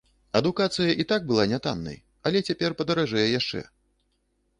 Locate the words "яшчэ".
3.39-3.61